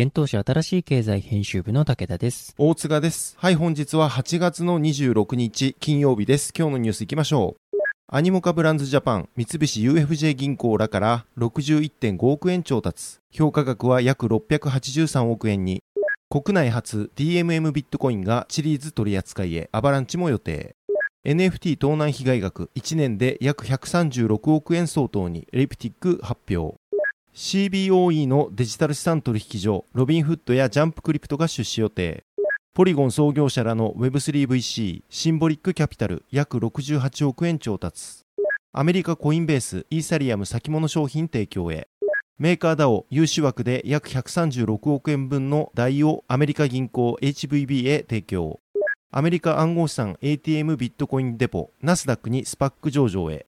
[0.00, 2.54] 現当社新しい経済編集部の武田です。
[2.56, 3.34] 大塚です。
[3.36, 6.52] はい、本日は8月の26日金曜日です。
[6.56, 7.78] 今日のニュース行きましょう。
[8.06, 13.18] アニモカブランズジャパン、三菱 UFJ 銀行らから61.5億円調達。
[13.32, 15.82] 評価額は約683億円に。
[16.30, 20.76] 国内初 DMM ビットコインがシリーズ取り扱いへアバランチも予定。
[21.26, 26.76] NFT 盗難被害額1年で約136億円相当にレプティック発表。
[27.34, 32.24] CBOE のデジタル資産取引所ロビンフッドやジャンプクリプトが出資予定。
[32.74, 38.24] ポリゴン創業者らの Web3VC シンボリックキャピタル約68億円調達。
[38.72, 41.88] アメリカコインベースイーサリアム先物商品提供へ。
[42.38, 48.60] メーカー DAO 融資枠で約136億円分の代をアメリカ銀行 HVB へ提供。
[49.10, 53.46] アメリカ暗号資産 ATM ビットコインデポナスダックにスパック上場へ。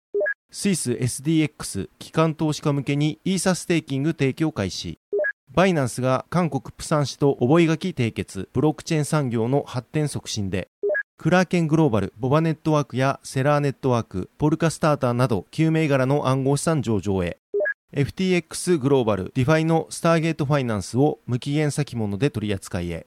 [0.53, 4.99] スイス SDX 機関投資家向けにイーサステーキング提供開始。
[5.53, 10.69] バイナンスが韓国釜山市と覚書締結、ブロックチェーン産業の発展促進で、
[11.19, 17.39] クラーケングローバル、ボバネットワークやセラーネットワーク、ポルカスターターなど9銘柄の暗号資産上場へ。
[17.93, 23.07] FTX グローバル、ディファイのスターゲートファイナンスを無期限先物で取り扱いへ。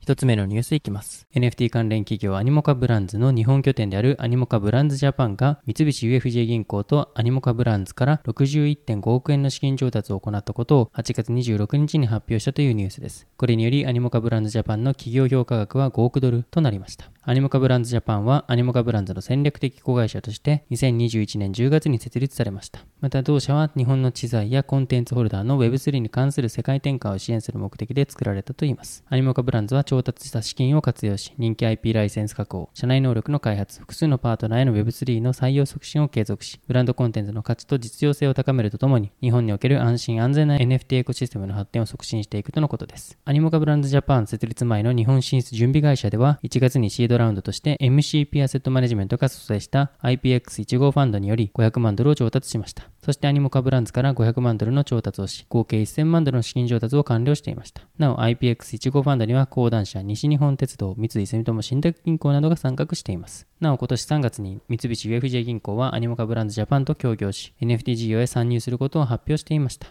[0.00, 1.28] 一つ目のニュースいきます。
[1.34, 13.28] NFT 関連企業アニモカブランズの日本拠点であるアニモカブランズジャパンが三菱 UFJ 銀行とアニモカブランズから61.5億円の資金調達を行ったことを8月26日に発表したというニュースです。
[13.36, 17.10] これによりアニモカブランズジャパンの企業評価額は5億ドルとなりました。
[17.22, 22.80] アニモカブランズジャパンはアニモカブランズの戦略的子会社として2021年10月に設立されました。
[23.00, 29.04] また同社は日本の知財やコンテンツホルダーの Web3 に関する世界転換を支援する目的で作られたといいます。
[29.10, 43.18] アニモカブランズは調達した資金を活用し、人気 IP ライセンス確保、社内能力の開発、複数のパートナーへの Web3 の採用促進を継続し、ブランドコンテンツの価値と実用性を高めるとともに、日本における安心安全な NFT エコシステムの発展を促進していくとのことです。
[43.24, 52.84] アニモカブランズジャパン設立前の日本進出準備会社では、1月にシードラウンドとして MCP アセットマネジメントが蘇生した IPX1 号ファンドにより500万ドルを調達しました。
[53.02, 57.82] そしてアニモカブランズから500万ドルの調達をし、合計1000万ドルの資金調達を完了していました。
[57.98, 63.46] なお IPX1 号ファンドには講談社、西日本鉄道、三井住友信託銀行などが参画しています。
[63.60, 69.88] なお今年3月に三菱 UFJ 銀行はアニモカブランズジャパンと協業し、NFT 事業へ参入することを発表していました。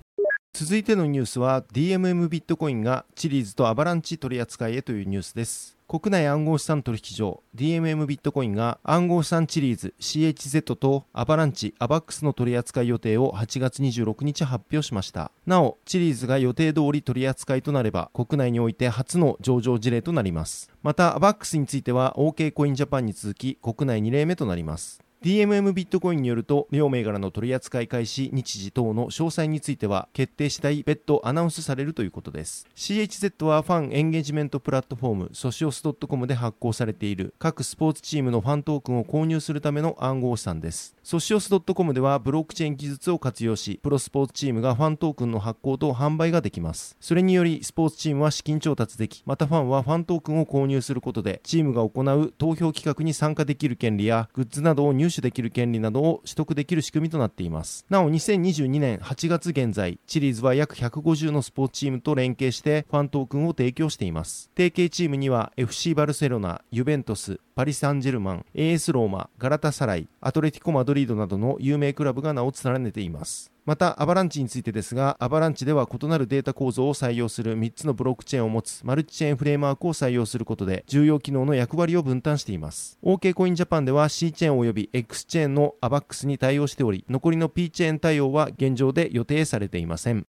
[0.53, 15.31] 続いてのニュースは DMM ビットコインがチリーズとアバランチ取り扱いへというニュースです国内暗号資産取引所 DMM ビットコインが暗号資産シリーズ CHZ とアバランチ、アバックスの取り扱い予定を8月26日発表しました。
[15.47, 20.69] なお、チリーズが予定通り取り扱いとなれば国内において初の上場事例となります。
[20.83, 25.01] また、アバックスについては OK コインジャパンに続き国内2例目となります。
[25.21, 32.65] DMM ビットコインによると両銘柄の取り扱い開始日時等の詳細については決定次第別途アナウンスされるということです。
[32.73, 40.95] CHZ はファンエンゲージメントプラットフォームソシオス .com で発行されている各スポーツチームのファントークンを購入するための暗号資産です。
[41.03, 46.95] ソシオス .com ではブロックチェーン技術を活用しプロスポーツチームがファントークンの発行と販売ができます。
[47.01, 57.85] それによりスポーツチームは資金調達できまたファンはファントークンを購入することでチームが行う投票企画に参加できる権利やグッズなどを入手できる権利などを取得できる仕組みとなっています。
[57.89, 64.49] なお2022年8月現在チリーズは約150のスポーツチームと連携してファントークンを提供しています。
[64.55, 73.51] 提携チームには FC バルセロナユベントスパリ・サンジェルマン AS ローマガラタサライアトレティコ・マドリードなどの有名クラブが名を連ねています。
[73.69, 82.97] またアバランチについてですがアバランチでは異なるデータ構造を採用する3つのブロックチェーンを持つマルチチェーンフレームワークを採用することで重要機能の役割を分担しています。
[83.03, 90.25] OK コインジャパンでは C チェーン及び X チェーンの ABAX に対応しており残りの P チェーン対応は現状で予定されていません。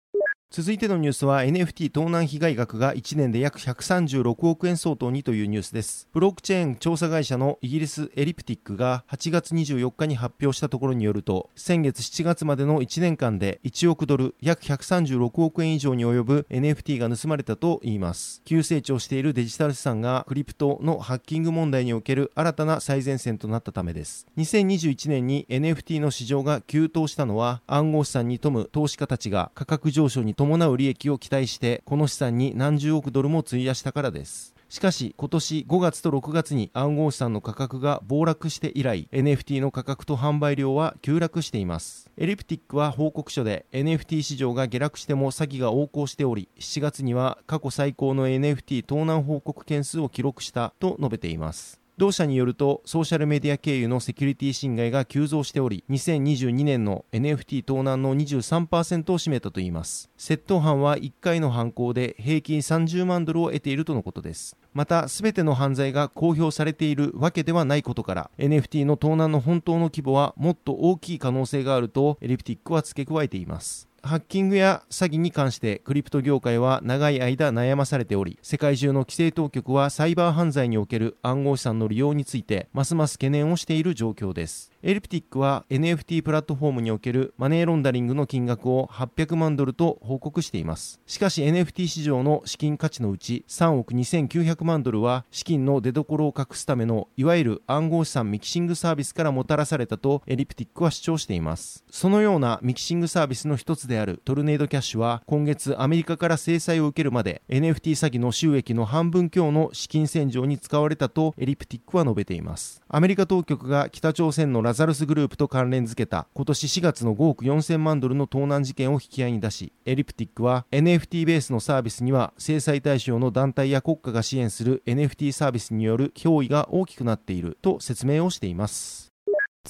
[0.52, 6.08] 続いてのニュースは NFT 盗難被害額が1年で約136億円相当にというニュースです。
[6.12, 18.42] ブロックチェーン調査会社のイギリスエリプティックが8月24日に発表したところによると、先月7月までの1年間で1億ドル約136億円以上に及ぶ NFT が盗まれたといいます。
[18.44, 24.26] 急成長しているデジタル資産がクリプトのハッキング問題における新たな最前線となったためです。
[24.36, 34.54] 2021年に NFT の市場が急騰したのは暗号資産に富む投資家たちが価格上昇に伴う利益を期待してこの資産に何十億ドルも費やしたからです。
[34.70, 42.10] しかし今年5月と6月に暗号資産の価格が暴落して以来 NFT の価格と販売量は急落しています。
[42.16, 51.79] エリプティックは報告書で NFT 市場が下落しても詐欺が横行しており7月には過去最高の NFT 盗難報告件数を記録したと述べています。
[52.00, 60.08] 同社によるとソーシャルメディア経由のセキュリティ侵害が急増しており2022年の NFT 盗難の23%を占めたといいます。
[60.16, 64.56] 窃盗犯は1回の犯行で平均30万ドルを得ているとのことです。
[64.72, 73.89] また全ての犯罪が公表されているわけではないことから NFT の盗難の本当の規模はもっと大きい可能性があるとエリプティックは付け加えています。
[74.02, 84.69] ハッキングや詐欺に関してクリプト業界は長い間悩まされており世界中の規制当局はサイバー犯罪における暗号資産の利用についてますます懸念をしている状況です。
[84.82, 91.02] エルピティックは NFT プラットフォームにおけるマネーロンダリングの金額を800万ドルと報告しています。
[91.04, 101.84] しかし NFT 市場の資金価値のうち3億2900万ドルは資金の出所を隠すためのいわゆる暗号資産ミキシングサービスからもたらされたとエリプティックは主張しています。
[101.90, 112.80] そのようなミキシングサービスの一つであるトルネードキャッシュは今月アメリカから制裁を受けるまで NFT 詐欺の収益の半分強の資金洗浄に使われたとエリプティックは述べています。
[112.88, 129.09] アメリカ当局が北朝鮮のラザルスグループと関連付けた今年4月の5億4000万ドルの盗難事件を引き合いに出しエリプティックは NFT ベースのサービスには制裁対象の団体や国家が支援する NFT サービスによる脅威が大きくなっていると説明をしています。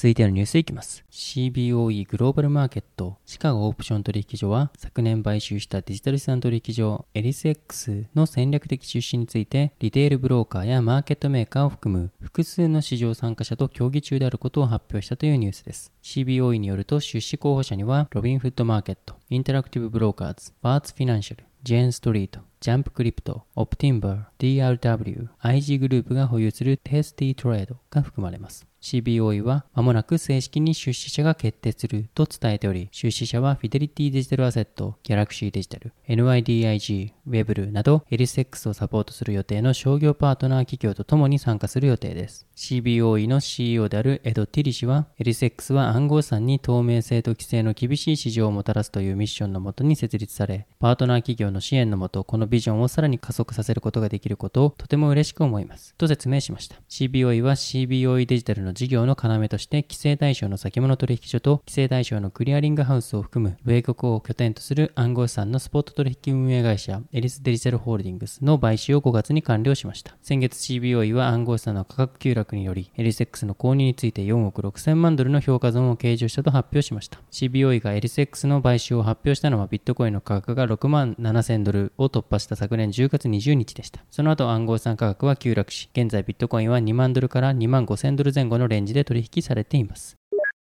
[0.01, 1.05] 続いてのニュースいきます。
[1.11, 15.93] CBOE グローバルマーケットシカゴオプション取引所は昨年買収したデジタル資産取引所エリス X の戦略的出資についてリテールブローカーやマーケットメーカーを含む複数の市場参加者と協議中であることを発表したというニュースです。
[16.03, 28.69] CBOE によると出資候補者にはロビンフッドマーケット、インタラクティブブローカーズ、バーチュフィナンシャル、ジェーンストリート、ジャンプクリプト、オプティバー、DRW、IG グループが保有するテイスティートレードが含まれます。
[28.82, 42.47] CBOE は間もなく正式に出資者が決定すると伝えており、出資者はフィデリティデジタルアセット、ギャラクシーデジタル、NYDIG、ウェブルなどエリスをサポートする予定の商業パートナー企業とともに参加する予定です。
[42.56, 55.94] CBOE の CEO であるエド・ティリ氏は、エリスは暗号資産に透明性と規制の厳しい市場をもたらすというミッションのもとに設立され、パートナー企業の支援のもと、このビジョンをさらに加速させることができることをとても嬉しく思います。
[55.97, 56.77] と説明しました。
[56.88, 70.15] CBOE は CBOE デジタルの事業の要として規制対象の先物取引所と規制対象のクリアリングハウスを含む米国を拠点とする暗号資産のスポット取引運営会社エリスデジタルホールディングスの買収を5月に完了しました。
[70.22, 77.20] 先月 CBOE は暗号資産の価格急落によりエリス X の購入について4億6000万ドルの評価損を計上したと発表しました。
[77.31, 84.00] CBOE がエリス X の買収を発表したのはビットコインの価格が6万7000ドルを突破した昨年10月20日でした。
[84.10, 90.17] その後暗号資産価格は急落し、現在ビットコインは2万ドルから2万5000ドル前後のレンジで取引されています。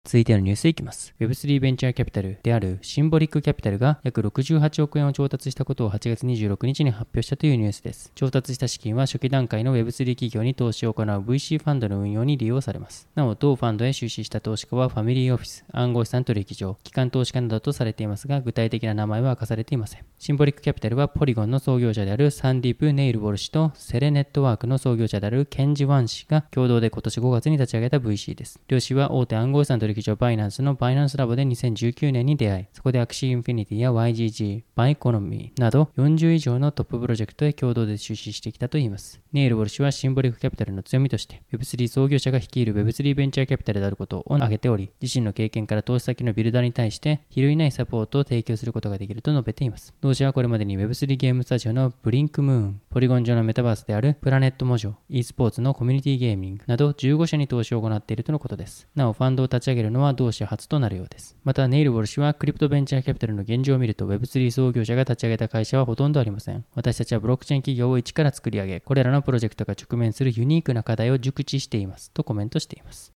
[0.06, 1.16] 続いてのニュースいきます。
[1.20, 8.12] Web3 ベンチャーキャピタルであるシンボリックキャピタルが約68億円を調達したことを8月26日に発表したというニュースです。
[8.14, 13.10] 調達した資金は初期段階の Web3 企業に投資を行う VC ファンドの運用に利用されます。
[13.16, 20.06] なお、同ファンドへ出資した投資家はファミリーオフィス、暗号資産取引所、機関投資家などとされていますが、具体的な名前は明かされていません。
[20.20, 28.60] シンボリックキャピタルはポリゴンの創業者であるサンディープ・ネイルボル氏とセレネットワークの創業者であるケンジ・ワン氏が共同で今年5月に立ち上げた VC です。
[28.68, 39.20] 両氏は大手暗号資産取引所バイナンスのバイナンスラボで2019年に出会い、そこでアクシーインフィニティや YGG、バイコノミーなど40以上のトッププロジェクトへ共同で出資してきたといいます。
[39.32, 49.94] ネイルワル氏はシンボリックキャピタルの強みとして Web3 創業者が率いる Web3 ベンチャーキャピタルであることを挙げており、自身の経験から投資先のビルダーに対して比類ないサポートを提供することができると述べています。
[50.02, 58.88] 同社はこれまでに Web3 ゲームスタジオのブリンクムーン、ポリゴン上のメタバースであるプラネットモジョ、e スポーツのコミュニティゲーミングなど15社に投資を行っているとのことです。
[58.96, 61.38] なお、ファンドを立ち上げるのは同社初となるようです。
[61.44, 66.66] また、ネイルワル氏はクリプトベンチャーキャピタルの現状を見ると Web3 創業者が立ち上げた会社はほとんどありません。
[66.76, 73.15] 私たちはブロックチェーン企業を一から作り上げ、これらのプロジェクトが直面するユニークな課題を熟知していますとコメントしています。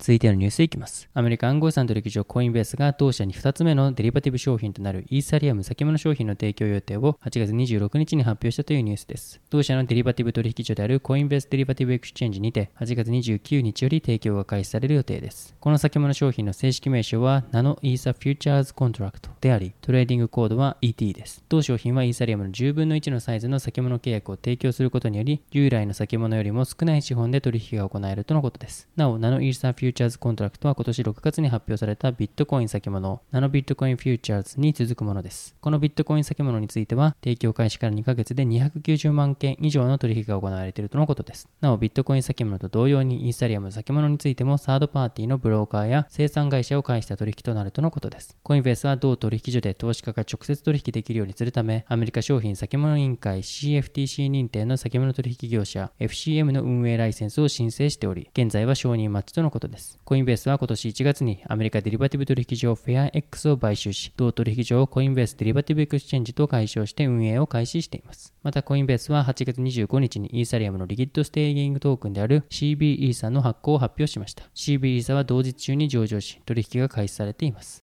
[0.00, 1.08] 続いてのニュースいきます。
[1.12, 9.40] アメリカ暗号資産取引所コインベースが同社2つ目のデリバティブ商品となるイーサリアム先物商品の提供予定を8月26日に発表したというニュースです。
[9.50, 15.56] 同社のデリバティブ取引所であるコインベースデリバティブエクスチェンジにて8月29日より提供が開始される予定です。
[15.58, 21.42] この先物商品の正式名称はナノイーサフューチャーズコントラクトであり、トレーディングコードは ET です。
[21.48, 28.88] 同商品はイーサリアムの10分の1のサイズの先物契約を提供することにより、従来の先物よりも少ない資本で取引が行えるとのことです。
[28.94, 35.56] なお、ナノイーサフューューチャーズコントラクトは今年6月に発表されたビットコイン先物ナノビットコインフューチャーズに続くものです。
[35.60, 41.48] このビットコイン先物については、提供開始から2ヶ月で290万件以上の取引が行われているとのことです。
[41.60, 48.36] なお、ビットコイン先物と同様にイーサリアム先物についてもサードパーティーのブローカーや生産会社を介した取引となるとのことです。
[48.42, 59.77] コインベースは同取引所で投資家が直接取引できるようにするため、アメリカ商品先物委員会 CFTC 認定の先物取引業者 FCM の運営ライセンスを申請しており、現在は承認待ちとのことです。
[60.04, 68.34] コインベースは今年1月にアメリカデリバティブ取引所フェア X を買収し、同取引所をコインベースデリバティブエクスチェンジと改称して運営を開始しています。
[68.42, 74.44] またコインベースは8月25日にイーサリアムのリキッドステーキングトークンである CB イーサの発行を発表しました。
[74.54, 77.87] CB イーサは同日中に上場し、取引が開始されています。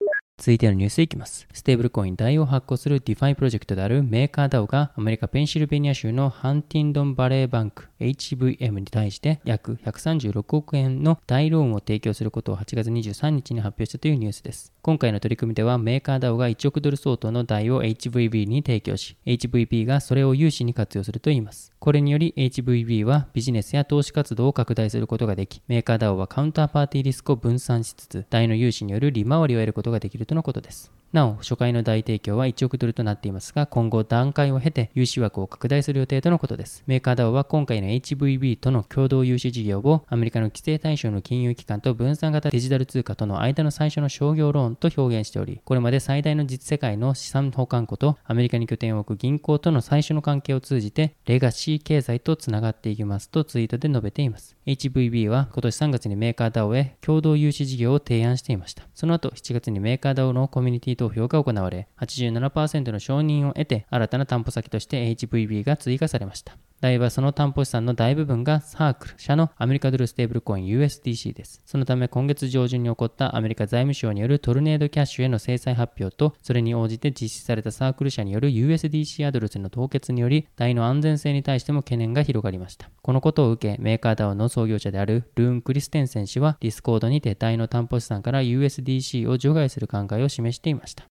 [0.43, 1.47] 続いてのニュースいきます。
[1.53, 14.73] ステーブルコインダイを発行する DeFi プロジェクトであるメーカー DAO がアメリカ・ペンシルベニア州のハンティンドンバレーバンク HVB に対して約136億円のダイローンを提供することを8月23日に発表したというニュースです。
[14.81, 21.71] 今回の取り組みではメーカー DAO が1億ドル相当のダイを HVB に提供し、HVB がそれを融資に活用するといいます。
[21.79, 30.91] これにより HVB はビジネスや投資活動を拡大することができ、メーカー DAO はカウンターパーティーリスクを分散しつつ、代の融資による利回りを得ることができるとのことです。
[31.13, 36.83] なお、初回の大提供は1億ドルとなっていますが、今後段階を経て融資枠を拡大する予定とのことです。
[36.87, 54.55] メーカー DAO は今回の HVB との共同融資事業をアメリカの規制対象の金融機関と分散型デジタル通貨との間の最初の商業ローンと表現しており、これまで最大の実世界の資産保管庫とアメリカに拠点を置く銀行との最初の関係を通じて、レガシー経済とつながっていきますとツイートで述べています。
[54.65, 58.87] HVB は今年3月にメーカー DAO へ共同融資事業を提案していました。
[58.95, 66.57] その後、7月にメーカー DAO のコミュニティ投票が行われ、87%の承認を得て、新たな担保先として HVB が追加されました。
[66.83, 71.61] ダイはその担保資産の大部分がサークル社のアメリカドルステーブルコイン USDC です。
[71.65, 82.89] そのため今月上旬に起こったアメリカ財務省によるトルネードキャッシュへの制裁発表と、それに応じて実施されたサークル社による USDC アドレスの凍結により、ダイの安全性に対しても懸念が広がりました。
[83.01, 91.05] このことを受け、メーカー DAO の創業者であるルーン・クリステンセン氏は、ディスコードにてダイの担保資産から USDC を除外する考えを示していました。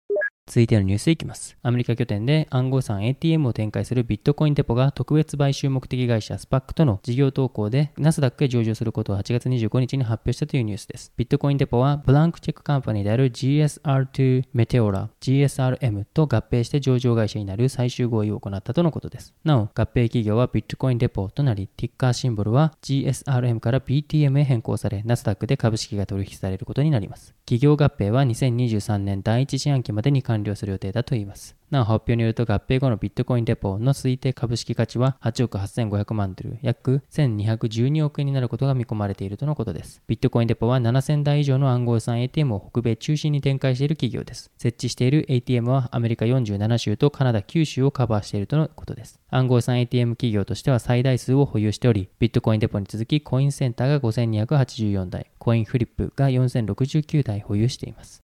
[0.49, 1.55] 続いてのニュースいきます。
[1.61, 11.13] アメリカ拠点で暗号資産 ATM を展開するビットコインデポが特別買収目的会社スパックとの事業投稿でナスダックへ上場することを8月25日に発表したというニュースです。
[11.17, 19.35] ビットコインデポはブランクチェックカンパニーである GSR2 メテオラ GSRM と合併して上場会社になる最終合意を行ったとのことです。
[19.43, 27.35] なお、合併企業はビットコインデポとなり、ティッカーシンボルは GSRM から BTM へ変更され、ナスダックで株式が取引されることになります。
[27.45, 31.55] 企業合併は2023年第一四半期までに完完了する予定だといいます。
[31.69, 40.01] なお発表によると合併後のビットコインデポの推定株式価値は8億8500万ドル、約1212億円になることが見込まれているとのことです。
[40.07, 44.51] ビットコインデポは7000台以上の暗号資産 ATM を北米中心に展開している企業です。
[44.57, 49.19] 設置している ATM はアメリカ47州とカナダ9州をカバーしているとのことです。
[49.29, 58.23] 暗号資産 ATM 企業としては最大数を保有しており、ビットコインデポに続きコインセンターが5284台、コインフリップが4069台保有しています。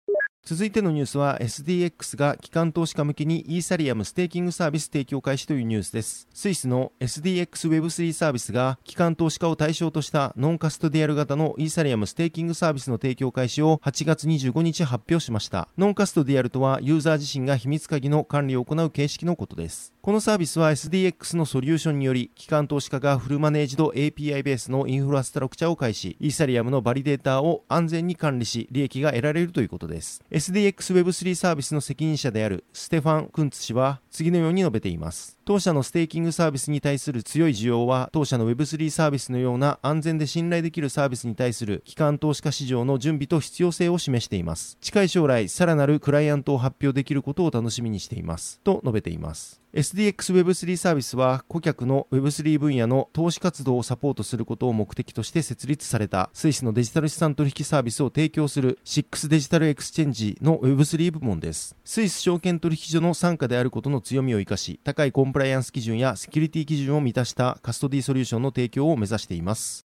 [0.49, 6.27] 続いてのニュースは SDX が機関投資家向けにイーサリアムステーキングサービス提供開始というニュースです。
[6.33, 15.69] スイスの SDXWeb3 サービスが機関投資家を対象としたノンカストディアル型のイーサリアムステーキングサービスの提供開始を8月25日発表しました。
[15.77, 19.93] ノンカストディアルとはユーザー自身が秘密鍵の管理を行う形式のことです。
[20.01, 30.23] このサービスは SDX のソリューションにより機関投資家がフルマネージド API ベースのインフラストラクチャを介し、イーサリアムのバリデータを安全に管理し、利益が得られるということです。
[30.39, 35.39] SDXWeb3 サービスの責任者であるステファン・クンツ氏は次のように述べています。
[35.45, 44.77] 当社のステーキングサービスに対する強い需要は、当社の Web3 サービスのような安全で信頼できるサービスに対する機関投資家市場の準備と必要性を示しています。
[44.81, 48.59] 近い将来、さらなるクライアントを発表できることを楽しみにしています。
[48.65, 49.61] と述べています。
[49.75, 61.77] SDX Web3 サービスは顧客の Web3 分野の投資活動をサポートすることを目的として設立されたスイスのデジタル資産取引サービスを提供する SIX デジタルエクスチェンジの Web3 部門です。
[61.85, 69.85] スイス証券取引所の傘下であることの強みを生かし、高いコンプライアンス基準やセキュリティ基準を満たしたカストディソリューションの提供を目指しています。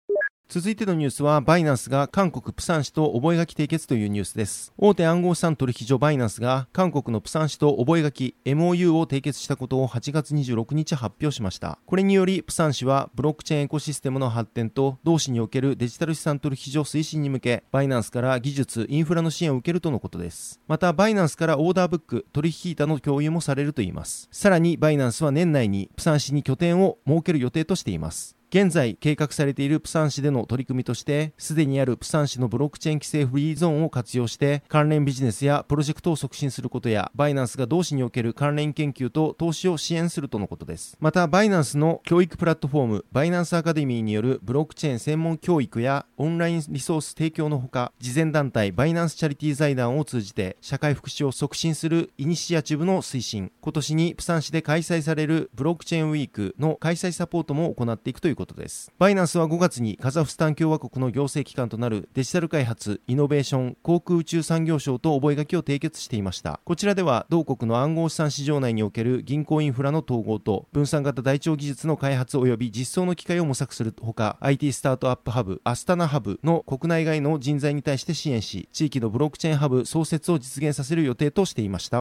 [0.50, 4.72] 続いてのニュースは、バイナンスが韓国プサン市と覚書締結というニュースです。
[4.78, 11.78] 大手暗号資産取引所バイナンスが韓国のプサン市と覚書 MOU を締結したことを8月26日発表しました。
[11.84, 20.62] これにより、プサン市はブロックチェーンエコシステムの発展と同市におけるデジタル資産取引所推進に向け、バイナンスから技術、インフラの支援を受けるとのことです。
[20.66, 24.30] また、バイナンスからオーダーブック、取引板の共有もされるといいます。
[24.32, 28.37] さらに、バイナンスは年内にプサン市に拠点を設ける予定としています。
[28.50, 40.96] 現在計画されているプサン市での取り組みとして、すでにあるプサン市のブロックチェーン規制フリーゾーンを活用して、関連ビジネスやプロジェクトを促進することや、バイナンスが同市における関連研究と投資を支援するとのことです。
[40.98, 58.90] また、バイナンスの教育プラットフォーム、バイナンスアカデミーによるブロックチェーン専門教育やオンラインリソース提供のほか、慈善団体バイナンスチャリティ財団を通じて、社会福祉を促進するイニシアチブの推進、今年にプサン市で開催されるブロックチェーンウィークの開催サポートも行っていくということです。
[58.98, 66.60] バイナンスは5月にカザフスタン共和国の行政機関となるデジタル開発、イノベーション、航空宇宙産業省と覚書を締結していました。
[66.64, 82.00] こちらでは同国の暗号資産市場内における銀行インフラの統合と分散型台帳技術の開発及び実装の機会を模索するほか、IT スタートアップハブ、アスタナハブの国内外の人材に対して支援し、地域のブロックチェーンハブ創設を実現させる予定としていました。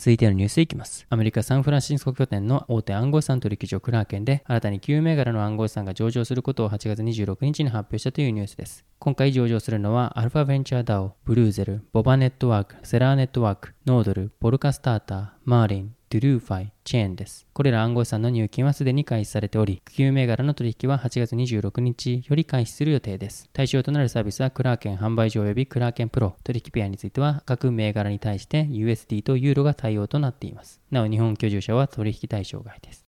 [0.00, 1.06] 続いてのニュースいきます。
[1.10, 8.86] アメリカ・サンフランシスコ拠点の大手暗号資産取引所クラーケンで新たに9銘柄の暗号資産が上場することを8月26日に発表したというニュースです。
[8.98, 17.46] 今回上場するのはアルファベンチャーダオ、ブルーゼル、ボバネットワーク、セラーネットワーク、ノードル、ポルカスターター、マーリン、トゥルーファイ、チェーンです。
[17.54, 23.48] これら暗号資産の入金はすでに開始されており、9銘柄の取引は8月26日より開始する予定です。
[23.54, 26.36] 対象となるサービスはクラーケン販売所及びクラーケンプロ。
[26.44, 30.82] 取引ペアについては各銘柄に対して USD とユーロが対応となっています。
[30.90, 33.09] なお日本居住者は取引対象外です。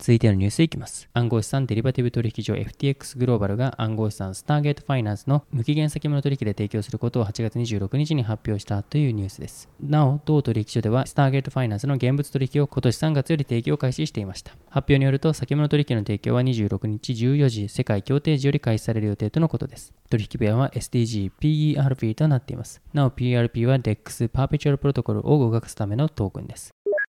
[0.00, 1.10] 続いてのニュースいきます。
[1.12, 9.68] 暗号資産デリバティブ取引所 FTX グローバルが暗号資産スターゲートファイナンスの無期限先物取引で提供することを8月26日に発表したというニュースです。
[9.78, 14.52] なお、同取引所ではスターゲートファイナンスの現物取引を今年3月より提供開始していました。
[14.70, 19.92] 発表によると、先物取引の提供は26日14時世界協定時より開始される予定とのことです。
[20.08, 22.80] 取引部屋は SDG PERP となっています。
[22.94, 26.70] なお、PERP は DEX パーペチュアルプロトコルを動かすためのトークンです。